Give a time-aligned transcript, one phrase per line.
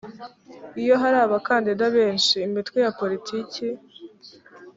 [0.81, 3.65] iyo hari abakandida benshi imitwe ya politiki